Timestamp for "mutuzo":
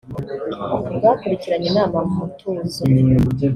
2.19-2.79